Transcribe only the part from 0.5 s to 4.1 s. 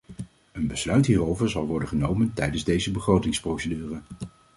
Een besluit hierover zal worden genomen tijdens deze begrotingsprocedure.